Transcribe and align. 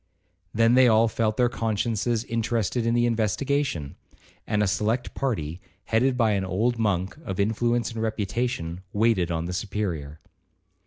Then 0.51 0.73
they 0.73 0.87
all 0.87 1.07
felt 1.07 1.37
their 1.37 1.47
consciences 1.47 2.23
interested 2.23 2.87
in 2.87 2.95
the 2.95 3.05
investigation; 3.05 3.97
and 4.47 4.63
a 4.63 4.67
select 4.67 5.13
party, 5.13 5.61
headed 5.83 6.17
by 6.17 6.31
an 6.31 6.43
old 6.43 6.79
monk 6.79 7.15
of 7.23 7.39
influence 7.39 7.91
and 7.91 8.01
reputation, 8.01 8.81
waited 8.93 9.29
on 9.29 9.45
the 9.45 9.53
Superior. 9.53 10.19